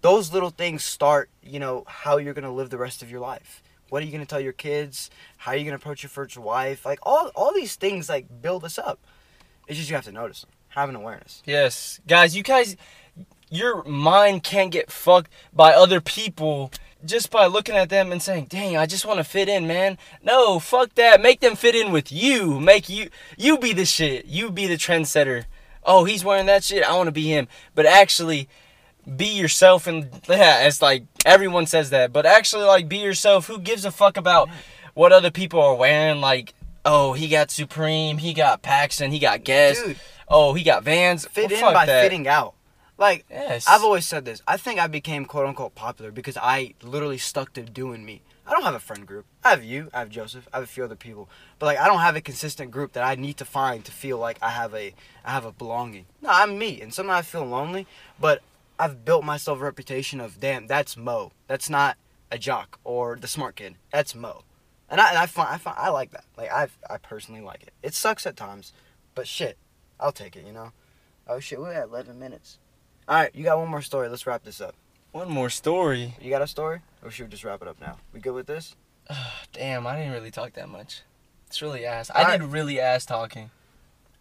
Those 0.00 0.32
little 0.32 0.50
things 0.50 0.84
start, 0.84 1.28
you 1.42 1.58
know, 1.58 1.84
how 1.86 2.18
you're 2.18 2.34
gonna 2.34 2.52
live 2.52 2.70
the 2.70 2.78
rest 2.78 3.02
of 3.02 3.10
your 3.10 3.20
life. 3.20 3.62
What 3.88 4.02
are 4.02 4.06
you 4.06 4.12
gonna 4.12 4.26
tell 4.26 4.40
your 4.40 4.52
kids? 4.52 5.10
How 5.38 5.52
are 5.52 5.56
you 5.56 5.64
gonna 5.64 5.76
approach 5.76 6.02
your 6.02 6.10
first 6.10 6.36
wife? 6.36 6.84
Like 6.84 7.00
all 7.02 7.30
all 7.34 7.52
these 7.52 7.76
things 7.76 8.08
like 8.08 8.26
build 8.42 8.64
us 8.64 8.78
up. 8.78 9.00
It's 9.66 9.78
just 9.78 9.90
you 9.90 9.96
have 9.96 10.04
to 10.04 10.12
notice 10.12 10.42
them, 10.42 10.50
have 10.68 10.88
an 10.88 10.96
awareness. 10.96 11.42
Yes, 11.44 12.00
guys, 12.06 12.36
you 12.36 12.42
guys, 12.42 12.76
your 13.50 13.82
mind 13.84 14.42
can't 14.42 14.70
get 14.70 14.90
fucked 14.90 15.30
by 15.52 15.72
other 15.74 16.00
people 16.00 16.70
just 17.04 17.30
by 17.30 17.46
looking 17.46 17.76
at 17.76 17.88
them 17.88 18.12
and 18.12 18.22
saying, 18.22 18.46
"Dang, 18.46 18.76
I 18.76 18.86
just 18.86 19.06
want 19.06 19.18
to 19.18 19.24
fit 19.24 19.48
in, 19.48 19.66
man." 19.66 19.98
No, 20.22 20.58
fuck 20.58 20.94
that. 20.94 21.20
Make 21.20 21.40
them 21.40 21.56
fit 21.56 21.74
in 21.74 21.92
with 21.92 22.12
you. 22.12 22.60
Make 22.60 22.88
you 22.88 23.08
you 23.36 23.58
be 23.58 23.72
the 23.72 23.84
shit. 23.84 24.26
You 24.26 24.50
be 24.50 24.66
the 24.66 24.76
trendsetter. 24.76 25.44
Oh, 25.84 26.04
he's 26.04 26.24
wearing 26.24 26.46
that 26.46 26.64
shit. 26.64 26.84
I 26.84 26.94
want 26.96 27.06
to 27.06 27.12
be 27.12 27.28
him. 27.28 27.48
But 27.74 27.86
actually, 27.86 28.48
be 29.16 29.26
yourself. 29.26 29.86
And 29.86 30.08
yeah, 30.28 30.66
it's 30.66 30.82
like 30.82 31.04
everyone 31.24 31.66
says 31.66 31.90
that, 31.90 32.12
but 32.12 32.26
actually, 32.26 32.64
like, 32.64 32.88
be 32.88 32.98
yourself. 32.98 33.46
Who 33.46 33.58
gives 33.58 33.84
a 33.84 33.90
fuck 33.90 34.16
about 34.16 34.48
what 34.94 35.12
other 35.12 35.30
people 35.30 35.60
are 35.60 35.74
wearing? 35.74 36.20
Like, 36.20 36.54
oh, 36.84 37.12
he 37.12 37.28
got 37.28 37.50
Supreme. 37.50 38.18
He 38.18 38.32
got 38.34 38.62
PacSun. 38.62 39.10
He 39.10 39.18
got 39.18 39.44
Guess. 39.44 39.82
Dude, 39.82 39.96
Oh, 40.30 40.52
he 40.54 40.62
got 40.62 40.84
Vans. 40.84 41.24
fit 41.26 41.50
Well, 41.50 41.68
in 41.68 41.74
by 41.74 41.86
that. 41.86 42.02
fitting 42.02 42.28
out. 42.28 42.54
Like 42.98 43.24
Yes. 43.30 43.66
I've 43.68 43.82
always 43.82 44.04
said 44.06 44.24
this. 44.24 44.42
I 44.46 44.56
think 44.56 44.78
I 44.80 44.86
became 44.88 45.24
quote 45.24 45.46
unquote 45.46 45.74
popular 45.74 46.10
because 46.10 46.36
I 46.36 46.74
literally 46.82 47.16
stuck 47.18 47.52
to 47.54 47.62
doing 47.62 48.04
me. 48.04 48.22
I 48.46 48.50
don't 48.52 48.62
have 48.64 48.74
a 48.74 48.80
friend 48.80 49.06
group. 49.06 49.24
I 49.44 49.50
have 49.50 49.62
you, 49.62 49.88
I 49.94 50.00
have 50.00 50.08
Joseph, 50.10 50.48
I 50.52 50.56
have 50.56 50.64
a 50.64 50.66
few 50.66 50.82
other 50.82 50.96
people. 50.96 51.28
But 51.58 51.66
like 51.66 51.78
I 51.78 51.86
don't 51.86 52.00
have 52.00 52.16
a 52.16 52.20
consistent 52.20 52.70
group 52.72 52.92
that 52.94 53.04
I 53.04 53.14
need 53.14 53.36
to 53.38 53.44
find 53.44 53.84
to 53.84 53.92
feel 53.92 54.18
like 54.18 54.36
I 54.42 54.50
have 54.50 54.74
a 54.74 54.92
I 55.24 55.30
have 55.30 55.44
a 55.44 55.52
belonging. 55.52 56.06
No, 56.20 56.28
I'm 56.30 56.58
me. 56.58 56.80
And 56.82 56.92
sometimes 56.92 57.18
I 57.20 57.22
feel 57.22 57.46
lonely, 57.46 57.86
but 58.20 58.42
I've 58.78 59.04
built 59.04 59.24
myself 59.24 59.60
a 59.60 59.64
reputation 59.64 60.20
of 60.20 60.40
damn, 60.40 60.66
that's 60.66 60.96
Mo. 60.96 61.32
That's 61.46 61.68
not 61.68 61.96
a 62.30 62.38
jock 62.38 62.78
or 62.84 63.16
the 63.16 63.26
smart 63.26 63.56
kid. 63.56 63.76
That's 63.92 64.14
Mo. 64.14 64.44
And 64.88 65.00
I 65.00 65.10
and 65.10 65.18
I 65.18 65.26
find 65.26 65.48
I 65.48 65.58
find 65.58 65.76
I 65.78 65.90
like 65.90 66.12
that. 66.12 66.24
Like 66.36 66.50
I 66.50 66.68
I 66.88 66.98
personally 66.98 67.40
like 67.40 67.62
it. 67.62 67.72
It 67.82 67.94
sucks 67.94 68.26
at 68.26 68.36
times, 68.36 68.72
but 69.14 69.26
shit, 69.26 69.58
I'll 69.98 70.12
take 70.12 70.36
it, 70.36 70.46
you 70.46 70.52
know. 70.52 70.72
Oh 71.26 71.40
shit, 71.40 71.60
we're 71.60 71.72
at 71.72 71.88
11 71.88 72.18
minutes. 72.18 72.58
All 73.06 73.16
right, 73.16 73.34
you 73.34 73.44
got 73.44 73.58
one 73.58 73.68
more 73.68 73.82
story. 73.82 74.08
Let's 74.08 74.26
wrap 74.26 74.44
this 74.44 74.60
up. 74.60 74.74
One 75.12 75.30
more 75.30 75.50
story. 75.50 76.14
You 76.20 76.30
got 76.30 76.42
a 76.42 76.46
story, 76.46 76.80
or 77.02 77.10
should 77.10 77.26
we 77.26 77.30
just 77.30 77.44
wrap 77.44 77.62
it 77.62 77.68
up 77.68 77.80
now? 77.80 77.96
We 78.12 78.20
good 78.20 78.34
with 78.34 78.46
this? 78.46 78.76
Damn, 79.52 79.86
I 79.86 79.96
didn't 79.96 80.12
really 80.12 80.30
talk 80.30 80.52
that 80.54 80.68
much. 80.68 81.02
It's 81.46 81.62
really 81.62 81.84
ass. 81.84 82.10
All 82.10 82.24
I 82.24 82.36
did 82.36 82.46
really 82.46 82.78
ass 82.78 83.06
talking. 83.06 83.50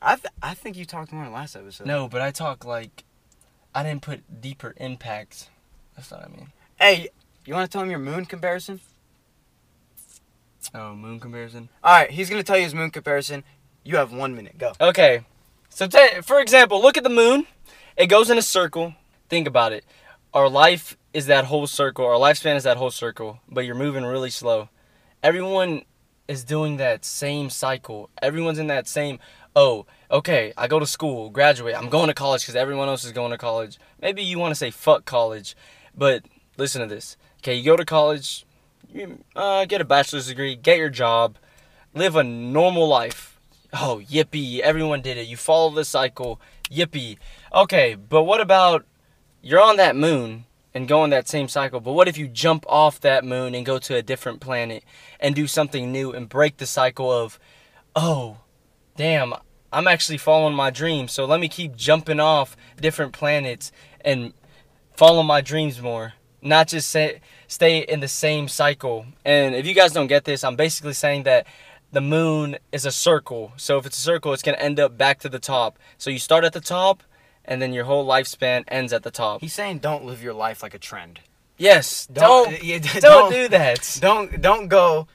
I 0.02 0.16
th- 0.16 0.34
I 0.42 0.54
think 0.54 0.78
you 0.78 0.86
talked 0.86 1.12
more 1.12 1.24
in 1.26 1.32
the 1.32 1.36
last 1.36 1.56
episode. 1.56 1.88
No, 1.88 2.08
but 2.08 2.22
I 2.22 2.32
talk 2.32 2.66
like 2.66 3.04
I 3.78 3.84
didn't 3.84 4.02
put 4.02 4.42
deeper 4.42 4.74
impact. 4.78 5.52
That's 5.96 6.10
what 6.10 6.24
I 6.24 6.30
mean. 6.30 6.48
Hey, 6.80 7.10
you 7.46 7.54
want 7.54 7.70
to 7.70 7.72
tell 7.72 7.84
him 7.84 7.92
your 7.92 8.00
moon 8.00 8.26
comparison? 8.26 8.82
Oh, 10.74 10.96
moon 10.96 11.20
comparison. 11.20 11.70
All 11.84 11.94
right, 11.94 12.10
he's 12.10 12.28
gonna 12.28 12.42
tell 12.42 12.58
you 12.58 12.64
his 12.64 12.74
moon 12.74 12.90
comparison. 12.90 13.44
You 13.84 13.98
have 13.98 14.12
one 14.12 14.36
minute. 14.36 14.58
Go. 14.58 14.74
Okay, 14.82 15.26
so 15.70 15.86
ta 15.86 16.22
for 16.24 16.42
example, 16.42 16.82
look 16.82 16.98
at 16.98 17.04
the 17.04 17.12
moon. 17.12 17.46
It 17.96 18.08
goes 18.08 18.32
in 18.32 18.40
a 18.40 18.42
circle. 18.42 18.96
Think 19.30 19.48
about 19.48 19.74
it. 19.74 19.86
Our 20.34 20.50
life 20.50 20.98
is 21.14 21.28
that 21.28 21.46
whole 21.46 21.68
circle. 21.68 22.04
Our 22.04 22.18
lifespan 22.18 22.56
is 22.56 22.64
that 22.64 22.78
whole 22.78 22.90
circle, 22.90 23.42
but 23.48 23.64
you're 23.64 23.76
moving 23.76 24.06
really 24.06 24.32
slow. 24.32 24.70
Everyone 25.22 25.84
is 26.28 26.44
doing 26.44 26.78
that 26.78 27.06
same 27.06 27.52
cycle. 27.52 28.10
Everyone's 28.24 28.58
in 28.58 28.68
that 28.68 28.88
same. 28.88 29.20
Oh, 29.60 29.88
okay. 30.12 30.54
I 30.56 30.68
go 30.68 30.80
to 30.80 30.86
school, 30.86 31.32
graduate. 31.32 31.76
I'm 31.76 31.90
going 31.90 32.10
to 32.10 32.14
college 32.14 32.44
because 32.44 32.56
everyone 32.56 32.90
else 32.90 33.04
is 33.04 33.12
going 33.12 33.32
to 33.32 33.40
college. 33.40 33.80
Maybe 34.00 34.22
you 34.22 34.38
want 34.38 34.52
to 34.52 34.56
say 34.56 34.70
fuck 34.70 35.04
college, 35.04 35.56
but 35.98 36.24
listen 36.58 36.80
to 36.82 36.88
this. 36.88 37.18
Okay, 37.40 37.56
you 37.56 37.66
go 37.66 37.76
to 37.76 37.84
college, 37.84 38.46
you 38.94 39.24
uh, 39.36 39.66
get 39.66 39.82
a 39.82 39.86
bachelor's 39.86 40.28
degree, 40.28 40.56
get 40.56 40.78
your 40.78 40.92
job, 40.92 41.40
live 41.96 42.16
a 42.16 42.24
normal 42.24 42.88
life. 42.88 43.40
Oh, 43.74 44.00
yippee, 44.08 44.60
everyone 44.60 45.02
did 45.02 45.18
it. 45.18 45.26
You 45.26 45.38
follow 45.38 45.72
the 45.72 45.86
cycle, 45.86 46.40
yippee. 46.70 47.18
Okay, 47.52 47.96
but 47.96 48.26
what 48.26 48.42
about 48.42 48.86
you're 49.42 49.60
on 49.60 49.78
that 49.78 49.96
moon 49.96 50.46
and 50.76 50.88
go 50.88 51.02
on 51.02 51.10
that 51.10 51.28
same 51.28 51.48
cycle, 51.48 51.80
but 51.80 51.94
what 51.94 52.08
if 52.08 52.16
you 52.16 52.28
jump 52.28 52.64
off 52.70 53.00
that 53.00 53.26
moon 53.26 53.56
and 53.56 53.66
go 53.66 53.80
to 53.80 53.96
a 53.96 54.04
different 54.04 54.40
planet 54.40 54.84
and 55.20 55.34
do 55.34 55.48
something 55.48 55.92
new 55.92 56.12
and 56.12 56.30
break 56.30 56.58
the 56.58 56.68
cycle 56.68 57.12
of, 57.12 57.40
oh, 57.96 58.38
damn, 58.96 59.34
I'm 59.72 59.88
actually 59.88 60.18
following 60.18 60.56
my 60.56 60.70
dreams, 60.70 61.12
so 61.12 61.26
let 61.26 61.40
me 61.40 61.50
keep 61.50 61.76
jumping 61.76 62.20
off 62.20 62.56
different 62.80 63.14
planets 63.14 63.72
and 64.02 64.34
follow 64.96 65.24
my 65.24 65.42
dreams 65.42 65.82
more. 65.82 66.14
Not 66.42 66.68
just 66.70 66.90
say, 66.90 67.20
stay 67.48 67.80
in 67.80 68.00
the 68.00 68.08
same 68.08 68.48
cycle. 68.48 69.06
And 69.26 69.56
if 69.56 69.66
you 69.66 69.74
guys 69.74 69.92
don't 69.92 70.08
get 70.08 70.24
this, 70.24 70.44
I'm 70.44 70.56
basically 70.56 70.94
saying 70.94 71.24
that 71.24 71.48
the 71.92 72.00
moon 72.02 72.58
is 72.72 72.86
a 72.86 72.92
circle. 72.92 73.52
So 73.58 73.78
if 73.78 73.86
it's 73.86 73.98
a 73.98 74.02
circle, 74.02 74.34
it's 74.34 74.44
going 74.44 74.58
to 74.58 74.64
end 74.64 74.80
up 74.80 74.98
back 74.98 75.20
to 75.20 75.30
the 75.30 75.40
top. 75.40 75.78
So 75.98 76.10
you 76.10 76.20
start 76.20 76.44
at 76.46 76.54
the 76.54 76.62
top, 76.62 77.04
and 77.44 77.62
then 77.62 77.74
your 77.74 77.86
whole 77.86 78.06
lifespan 78.08 78.64
ends 78.68 78.94
at 78.94 79.04
the 79.04 79.12
top. 79.12 79.42
He's 79.42 79.54
saying 79.54 79.80
don't 79.80 80.06
live 80.06 80.22
your 80.24 80.34
life 80.34 80.62
like 80.64 80.74
a 80.74 80.80
trend. 80.80 81.20
Yes, 81.58 82.06
Don't- 82.08 82.52
don't 82.52 82.54
uh, 82.54 82.58
yeah, 82.62 82.78
don't, 83.00 83.02
don't- 83.02 83.32
do 83.32 83.48
that. 83.50 83.98
Don't 84.00 84.42
don't 84.42 84.68
go 84.68 85.08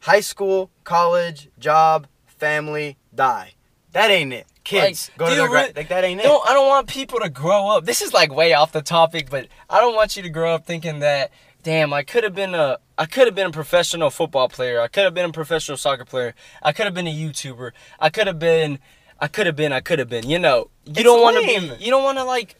high 0.00 0.20
school, 0.20 0.70
college, 0.82 1.50
job, 1.58 2.06
family, 2.26 2.96
die. 3.14 3.52
That 3.92 4.10
ain't 4.10 4.32
it. 4.32 4.46
Kids, 4.62 5.10
Like, 5.10 5.18
go 5.18 5.30
to 5.30 5.34
their 5.34 5.72
like 5.74 5.88
that 5.88 6.04
ain't 6.04 6.20
it. 6.20 6.24
Don't 6.24 6.48
I 6.48 6.52
don't 6.52 6.68
want 6.68 6.86
people 6.86 7.18
to 7.20 7.28
grow 7.28 7.68
up. 7.68 7.86
This 7.86 8.02
is 8.02 8.12
like 8.12 8.32
way 8.32 8.52
off 8.52 8.72
the 8.72 8.82
topic, 8.82 9.30
but 9.30 9.48
I 9.68 9.80
don't 9.80 9.94
want 9.94 10.16
you 10.16 10.22
to 10.22 10.28
grow 10.28 10.54
up 10.54 10.66
thinking 10.66 11.00
that 11.00 11.30
damn, 11.62 11.92
I 11.92 12.02
could 12.02 12.24
have 12.24 12.34
been 12.34 12.54
a 12.54 12.78
I 12.98 13.06
could 13.06 13.26
have 13.26 13.34
been 13.34 13.46
a 13.46 13.52
professional 13.52 14.10
football 14.10 14.48
player. 14.48 14.80
I 14.80 14.88
could 14.88 15.04
have 15.04 15.14
been 15.14 15.28
a 15.30 15.32
professional 15.32 15.76
soccer 15.76 16.04
player. 16.04 16.34
I 16.62 16.72
could 16.72 16.84
have 16.84 16.94
been 16.94 17.06
a 17.06 17.14
YouTuber. 17.14 17.72
I 17.98 18.10
could 18.10 18.26
have 18.26 18.38
been 18.38 18.78
I 19.18 19.28
could 19.28 19.46
have 19.46 19.56
been 19.56 19.72
I 19.72 19.80
could 19.80 19.98
have 19.98 20.08
been. 20.08 20.28
You 20.28 20.38
know, 20.38 20.70
you 20.84 20.92
It's 20.92 21.02
don't 21.02 21.22
want 21.22 21.38
to 21.38 21.46
be 21.46 21.84
you 21.84 21.90
don't 21.90 22.04
want 22.04 22.18
to 22.18 22.24
like 22.24 22.56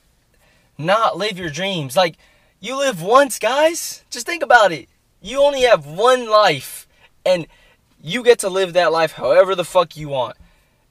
not 0.78 1.16
live 1.16 1.38
your 1.38 1.50
dreams. 1.50 1.96
Like 1.96 2.16
you 2.60 2.78
live 2.78 3.02
once, 3.02 3.38
guys. 3.38 4.04
Just 4.10 4.26
think 4.26 4.42
about 4.42 4.72
it. 4.72 4.88
You 5.20 5.42
only 5.42 5.62
have 5.62 5.87
one 5.87 6.28
life 6.28 6.88
and 7.25 7.46
you 8.02 8.22
get 8.22 8.38
to 8.40 8.49
live 8.49 8.72
that 8.72 8.90
life 8.90 9.12
however 9.12 9.54
the 9.54 9.64
fuck 9.64 9.96
you 9.96 10.08
want. 10.08 10.37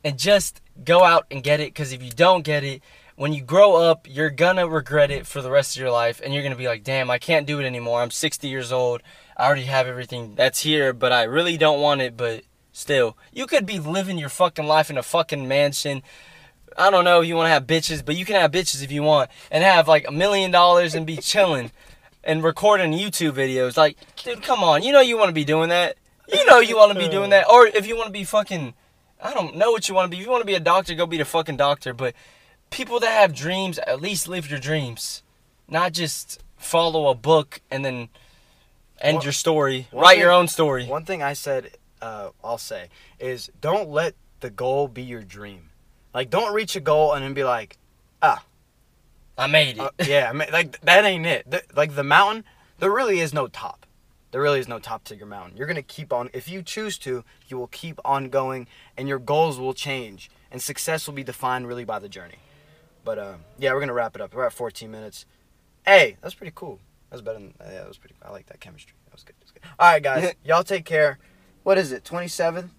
And 0.04 0.18
just 0.18 0.62
go 0.84 1.04
out 1.04 1.26
and 1.30 1.44
get 1.44 1.60
it 1.60 1.76
cuz 1.76 1.92
if 1.92 2.02
you 2.02 2.12
don't 2.12 2.44
get 2.44 2.64
it, 2.64 2.82
when 3.16 3.34
you 3.34 3.42
grow 3.42 3.76
up, 3.76 4.08
you're 4.10 4.30
gonna 4.30 4.66
regret 4.66 5.12
it 5.12 5.28
for 5.28 5.42
the 5.42 5.52
rest 5.52 5.76
of 5.76 5.82
your 5.82 5.92
life 5.92 6.22
and 6.24 6.34
you're 6.34 6.42
gonna 6.42 6.56
be 6.56 6.68
like, 6.68 6.84
damn, 6.84 7.12
I 7.12 7.18
can't 7.18 7.46
do 7.46 7.60
it 7.60 7.66
anymore. 7.66 8.02
I'm 8.02 8.12
60 8.12 8.48
years 8.48 8.72
old. 8.72 9.02
I 9.36 9.46
already 9.46 9.66
have 9.66 9.88
everything 9.88 10.36
that's 10.36 10.62
here, 10.62 10.94
but 10.94 11.12
I 11.12 11.24
really 11.24 11.58
don't 11.58 11.82
want 11.82 12.00
it. 12.02 12.16
But 12.16 12.44
still, 12.72 13.18
you 13.34 13.46
could 13.46 13.66
be 13.66 13.78
living 13.78 14.18
your 14.18 14.30
fucking 14.30 14.66
life 14.66 14.90
in 14.90 14.98
a 14.98 15.04
fucking 15.04 15.48
mansion. 15.48 16.02
I 16.78 16.90
don't 16.90 17.04
know 17.04 17.22
if 17.22 17.28
you 17.28 17.36
want 17.36 17.48
to 17.48 17.52
have 17.52 17.68
bitches, 17.68 18.06
but 18.06 18.16
you 18.16 18.24
can 18.24 18.36
have 18.36 18.52
bitches 18.52 18.82
if 18.82 18.92
you 18.92 19.04
want 19.04 19.30
and 19.52 19.66
have 19.66 19.90
like 19.90 20.08
a 20.08 20.12
million 20.12 20.50
dollars 20.50 20.96
and 20.96 21.06
be 21.06 21.18
chilling 21.18 21.72
and 22.24 22.44
recording 22.44 22.94
YouTube 22.94 23.34
videos. 23.34 23.76
Like, 23.76 23.98
dude, 24.24 24.44
come 24.44 24.64
on. 24.64 24.84
You 24.84 24.94
know 24.94 25.02
you 25.02 25.18
want 25.18 25.28
to 25.30 25.34
be 25.34 25.44
doing 25.44 25.70
that. 25.70 25.98
You 26.32 26.46
know 26.46 26.60
you 26.60 26.78
want 26.78 26.94
to 26.94 27.00
be 27.00 27.10
doing 27.10 27.32
that. 27.32 27.50
Or 27.50 27.68
if 27.68 27.86
you 27.88 27.98
want 27.98 28.08
to 28.08 28.14
be 28.14 28.24
fucking, 28.24 28.74
I 29.22 29.34
don't 29.34 29.56
know 29.56 29.72
what 29.72 29.90
you 29.90 29.96
want 29.96 30.06
to 30.06 30.10
be. 30.10 30.20
If 30.20 30.26
you 30.26 30.32
want 30.32 30.42
to 30.42 30.48
be 30.48 30.56
a 30.56 30.60
doctor, 30.60 30.96
go 30.96 31.06
be 31.06 31.18
the 31.18 31.26
fucking 31.26 31.58
doctor. 31.58 31.94
But 31.94 32.16
people 32.70 33.00
that 33.02 33.12
have 33.12 33.34
dreams, 33.34 33.78
at 33.80 34.02
least 34.02 34.28
live 34.28 34.50
your 34.50 34.60
dreams, 34.60 35.24
not 35.68 35.92
just 35.94 36.42
follow 36.58 37.08
a 37.10 37.16
book 37.16 37.62
and 37.70 37.84
then 37.84 38.10
end 39.00 39.18
One- 39.18 39.24
your 39.24 39.34
story. 39.34 39.88
Write 39.92 40.12
thing- 40.14 40.20
your 40.20 40.32
own 40.32 40.48
story. 40.48 40.86
One 40.86 41.06
thing 41.06 41.22
I 41.22 41.34
said, 41.34 41.72
uh, 42.02 42.30
I'll 42.44 42.58
say, 42.58 42.90
is 43.20 43.50
don't 43.60 43.90
let 43.90 44.16
the 44.40 44.50
goal 44.50 44.88
be 44.88 45.04
your 45.04 45.22
dream. 45.24 45.70
Like, 46.14 46.30
don't 46.30 46.54
reach 46.54 46.76
a 46.76 46.80
goal 46.80 47.14
and 47.14 47.24
then 47.24 47.34
be 47.34 47.44
like, 47.44 47.78
ah, 48.22 48.44
I 49.38 49.48
made 49.48 49.78
it. 49.78 49.80
uh, 49.82 49.92
yeah, 50.06 50.30
I 50.30 50.34
mean, 50.34 50.48
like 50.52 50.80
that 50.82 51.06
ain't 51.06 51.26
it. 51.26 51.50
The- 51.50 51.64
like 51.76 51.96
the 51.96 52.04
mountain, 52.04 52.46
there 52.80 52.92
really 52.92 53.20
is 53.20 53.34
no 53.34 53.48
top. 53.48 53.86
There 54.32 54.42
really 54.42 54.60
is 54.60 54.68
no 54.68 54.80
top 54.80 55.04
to 55.06 55.16
your 55.16 55.26
mountain. 55.26 55.58
You're 55.58 55.68
gonna 55.68 55.82
keep 55.82 56.14
on. 56.14 56.30
If 56.34 56.48
you 56.48 56.62
choose 56.62 56.98
to, 57.00 57.24
you 57.48 57.58
will 57.58 57.68
keep 57.68 58.00
on 58.06 58.30
going, 58.30 58.68
and 58.96 59.08
your 59.08 59.20
goals 59.20 59.60
will 59.60 59.74
change, 59.74 60.30
and 60.52 60.62
success 60.62 61.08
will 61.08 61.16
be 61.16 61.24
defined 61.24 61.68
really 61.68 61.86
by 61.86 62.00
the 62.00 62.10
journey. 62.10 62.40
But 63.04 63.18
uh, 63.18 63.34
yeah, 63.58 63.74
we're 63.74 63.80
gonna 63.80 63.94
wrap 63.94 64.16
it 64.16 64.22
up. 64.22 64.34
We're 64.34 64.46
at 64.46 64.54
14 64.54 64.90
minutes. 64.92 65.26
Hey, 65.86 66.18
that's 66.22 66.36
pretty 66.36 66.54
cool. 66.56 66.80
That's 67.10 67.22
better 67.22 67.40
than 67.40 67.54
yeah. 67.60 67.80
That 67.80 67.88
was 67.88 67.98
pretty. 67.98 68.16
I 68.22 68.32
like 68.32 68.46
that 68.48 68.60
chemistry. 68.60 68.94
That 69.06 69.14
was 69.14 69.24
good. 69.24 69.36
That 69.40 69.46
was 69.46 69.52
good. 69.52 69.64
All 69.80 69.92
right, 69.92 70.04
guys, 70.04 70.34
y'all 70.46 70.64
take 70.64 70.86
care. 70.86 71.18
What 71.64 71.78
is 71.78 71.92
it? 71.92 72.04
27th. 72.04 72.70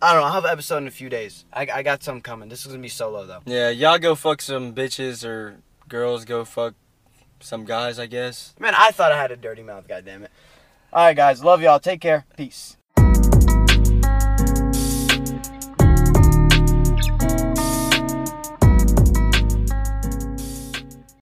I 0.00 0.12
don't 0.12 0.20
know. 0.20 0.26
I'll 0.26 0.32
have 0.32 0.44
an 0.44 0.50
episode 0.50 0.78
in 0.78 0.86
a 0.86 0.92
few 0.92 1.08
days. 1.08 1.44
I, 1.52 1.66
I 1.72 1.82
got 1.82 2.04
some 2.04 2.20
coming. 2.20 2.48
This 2.48 2.60
is 2.60 2.68
gonna 2.68 2.82
be 2.82 2.88
solo 2.88 3.26
though. 3.26 3.40
Yeah, 3.46 3.70
y'all 3.70 3.98
go 3.98 4.14
fuck 4.14 4.40
some 4.40 4.72
bitches 4.72 5.24
or 5.24 5.56
girls 5.88 6.24
go 6.24 6.44
fuck 6.44 6.74
some 7.40 7.64
guys, 7.64 7.98
I 7.98 8.06
guess. 8.06 8.54
Man, 8.60 8.74
I 8.76 8.92
thought 8.92 9.10
I 9.10 9.20
had 9.20 9.32
a 9.32 9.36
dirty 9.36 9.62
mouth. 9.62 9.88
God 9.88 10.04
damn 10.04 10.22
it. 10.22 10.30
All 10.90 11.04
right, 11.04 11.16
guys. 11.16 11.44
Love 11.44 11.60
y'all. 11.60 11.78
Take 11.78 12.00
care. 12.00 12.24
Peace. 12.36 12.77